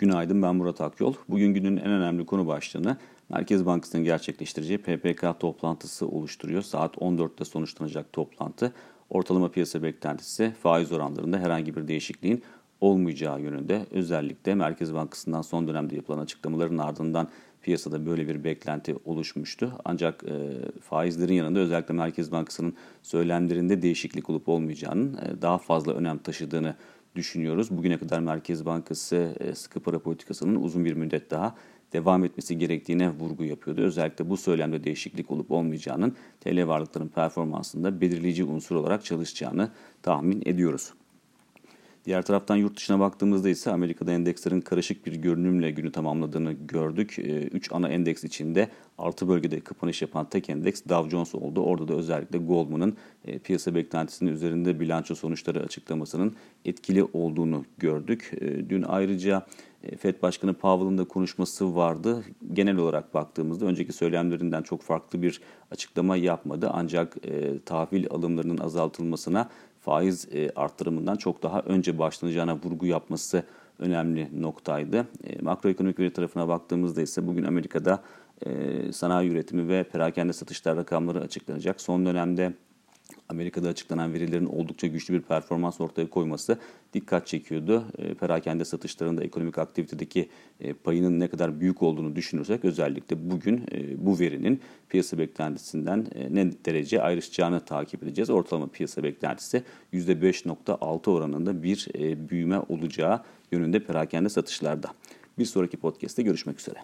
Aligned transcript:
Günaydın 0.00 0.42
ben 0.42 0.56
Murat 0.56 0.80
Akyol. 0.80 1.14
Bugün 1.28 1.54
günün 1.54 1.76
en 1.76 1.90
önemli 1.90 2.26
konu 2.26 2.46
başlığını 2.46 2.96
Merkez 3.28 3.66
Bankası'nın 3.66 4.04
gerçekleştireceği 4.04 4.78
PPK 4.78 5.40
toplantısı 5.40 6.08
oluşturuyor. 6.08 6.62
Saat 6.62 6.96
14'te 6.96 7.44
sonuçlanacak 7.44 8.12
toplantı. 8.12 8.72
Ortalama 9.10 9.50
piyasa 9.50 9.82
beklentisi 9.82 10.52
faiz 10.62 10.92
oranlarında 10.92 11.38
herhangi 11.38 11.76
bir 11.76 11.88
değişikliğin 11.88 12.42
olmayacağı 12.80 13.40
yönünde. 13.40 13.86
Özellikle 13.90 14.54
Merkez 14.54 14.94
Bankası'ndan 14.94 15.42
son 15.42 15.68
dönemde 15.68 15.96
yapılan 15.96 16.18
açıklamaların 16.18 16.78
ardından 16.78 17.28
piyasada 17.62 18.06
böyle 18.06 18.28
bir 18.28 18.44
beklenti 18.44 18.96
oluşmuştu. 19.04 19.72
Ancak 19.84 20.24
e, 20.24 20.32
faizlerin 20.80 21.34
yanında 21.34 21.58
özellikle 21.58 21.94
Merkez 21.94 22.32
Bankası'nın 22.32 22.74
söylemlerinde 23.02 23.82
değişiklik 23.82 24.30
olup 24.30 24.48
olmayacağının 24.48 25.14
e, 25.14 25.42
daha 25.42 25.58
fazla 25.58 25.92
önem 25.92 26.18
taşıdığını 26.18 26.74
düşünüyoruz. 27.14 27.70
Bugüne 27.70 27.98
kadar 27.98 28.20
Merkez 28.20 28.66
Bankası 28.66 29.36
e, 29.40 29.54
sıkı 29.54 29.80
para 29.80 29.98
politikasının 29.98 30.62
uzun 30.62 30.84
bir 30.84 30.92
müddet 30.92 31.30
daha 31.30 31.56
devam 31.92 32.24
etmesi 32.24 32.58
gerektiğine 32.58 33.10
vurgu 33.10 33.44
yapıyordu. 33.44 33.80
Özellikle 33.80 34.30
bu 34.30 34.36
söylemde 34.36 34.84
değişiklik 34.84 35.30
olup 35.30 35.50
olmayacağının 35.50 36.16
TL 36.40 36.66
varlıkların 36.66 37.08
performansında 37.08 38.00
belirleyici 38.00 38.44
unsur 38.44 38.76
olarak 38.76 39.04
çalışacağını 39.04 39.70
tahmin 40.02 40.42
ediyoruz. 40.46 40.92
Diğer 42.04 42.22
taraftan 42.22 42.56
yurt 42.56 42.76
dışına 42.76 43.00
baktığımızda 43.00 43.48
ise 43.48 43.70
Amerika'da 43.70 44.12
endekslerin 44.12 44.60
karışık 44.60 45.06
bir 45.06 45.12
görünümle 45.12 45.70
günü 45.70 45.92
tamamladığını 45.92 46.52
gördük. 46.52 47.16
3 47.52 47.72
ana 47.72 47.88
endeks 47.88 48.24
içinde 48.24 48.68
artı 48.98 49.28
bölgede 49.28 49.60
kapanış 49.60 50.02
yapan 50.02 50.28
tek 50.28 50.50
endeks 50.50 50.82
Dow 50.88 51.10
Jones 51.10 51.34
oldu. 51.34 51.62
Orada 51.62 51.88
da 51.88 51.94
özellikle 51.94 52.38
Goldman'ın 52.38 52.96
piyasa 53.44 53.74
beklentisinin 53.74 54.30
üzerinde 54.30 54.80
bilanço 54.80 55.14
sonuçları 55.14 55.60
açıklamasının 55.60 56.36
etkili 56.64 57.04
olduğunu 57.04 57.64
gördük. 57.78 58.32
Dün 58.68 58.82
ayrıca 58.82 59.46
FED 59.98 60.22
Başkanı 60.22 60.54
Powell'ın 60.54 60.98
da 60.98 61.04
konuşması 61.04 61.76
vardı. 61.76 62.24
Genel 62.52 62.76
olarak 62.76 63.14
baktığımızda 63.14 63.66
önceki 63.66 63.92
söylemlerinden 63.92 64.62
çok 64.62 64.82
farklı 64.82 65.22
bir 65.22 65.40
açıklama 65.70 66.16
yapmadı. 66.16 66.70
Ancak 66.72 67.16
e, 67.26 67.58
tahvil 67.58 68.06
alımlarının 68.10 68.58
azaltılmasına 68.58 69.48
faiz 69.80 70.28
e, 70.32 70.50
arttırımından 70.56 71.16
çok 71.16 71.42
daha 71.42 71.60
önce 71.60 71.98
başlanacağına 71.98 72.56
vurgu 72.56 72.86
yapması 72.86 73.42
önemli 73.78 74.42
noktaydı. 74.42 75.06
E, 75.24 75.42
makroekonomik 75.42 75.98
veri 75.98 76.12
tarafına 76.12 76.48
baktığımızda 76.48 77.02
ise 77.02 77.26
bugün 77.26 77.44
Amerika'da 77.44 78.02
e, 78.46 78.92
sanayi 78.92 79.30
üretimi 79.30 79.68
ve 79.68 79.84
perakende 79.84 80.32
satışlar 80.32 80.76
rakamları 80.76 81.20
açıklanacak. 81.20 81.80
Son 81.80 82.06
dönemde 82.06 82.52
Amerika'da 83.28 83.68
açıklanan 83.68 84.14
verilerin 84.14 84.46
oldukça 84.46 84.86
güçlü 84.86 85.14
bir 85.14 85.20
performans 85.20 85.80
ortaya 85.80 86.10
koyması 86.10 86.58
dikkat 86.94 87.26
çekiyordu. 87.26 87.84
E, 87.98 88.14
perakende 88.14 88.64
satışlarında 88.64 89.24
ekonomik 89.24 89.58
aktivitedeki 89.58 90.28
e, 90.60 90.72
payının 90.72 91.20
ne 91.20 91.28
kadar 91.28 91.60
büyük 91.60 91.82
olduğunu 91.82 92.16
düşünürsek 92.16 92.64
özellikle 92.64 93.30
bugün 93.30 93.64
e, 93.72 94.06
bu 94.06 94.18
verinin 94.18 94.60
piyasa 94.88 95.18
beklentisinden 95.18 96.06
ne 96.30 96.52
derece 96.64 97.02
ayrışacağını 97.02 97.60
takip 97.60 98.02
edeceğiz. 98.02 98.30
Ortalama 98.30 98.66
piyasa 98.66 99.02
beklentisi 99.02 99.62
%5.6 99.92 101.10
oranında 101.10 101.62
bir 101.62 101.88
büyüme 102.30 102.58
olacağı 102.68 103.22
yönünde 103.52 103.80
perakende 103.80 104.28
satışlarda. 104.28 104.94
Bir 105.38 105.44
sonraki 105.44 105.76
podcast'te 105.76 106.22
görüşmek 106.22 106.60
üzere. 106.60 106.78